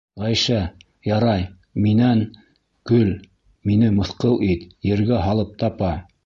[0.19, 0.59] Ғәйшә,
[1.07, 1.43] ярай,
[1.85, 2.23] минән
[2.93, 3.13] көл,
[3.73, 5.93] мине мыҫҡыл ит, ергә һалып тапа!